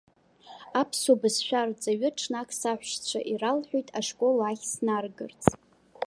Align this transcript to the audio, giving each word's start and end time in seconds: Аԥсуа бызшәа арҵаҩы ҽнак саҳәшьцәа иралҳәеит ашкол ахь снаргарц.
Аԥсуа 0.81 1.19
бызшәа 1.21 1.59
арҵаҩы 1.61 2.09
ҽнак 2.17 2.49
саҳәшьцәа 2.59 3.19
иралҳәеит 3.31 3.87
ашкол 3.99 4.37
ахь 4.49 4.65
снаргарц. 4.73 5.43